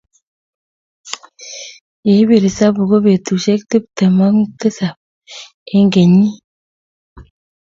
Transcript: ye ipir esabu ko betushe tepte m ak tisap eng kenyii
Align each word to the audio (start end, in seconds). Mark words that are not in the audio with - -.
ye 2.05 2.13
ipir 2.21 2.43
esabu 2.49 2.81
ko 2.89 2.97
betushe 3.05 3.53
tepte 3.69 4.05
m 4.15 4.17
ak 4.25 4.35
tisap 4.59 4.97
eng 5.75 5.89
kenyii 5.93 6.33